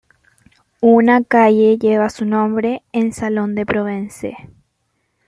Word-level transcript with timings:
Una 0.79 1.23
calle 1.23 1.77
lleva 1.77 2.09
su 2.09 2.25
nombre 2.25 2.81
en 2.91 3.13
Salon 3.13 3.53
de 3.53 3.67
Provence. 3.67 4.35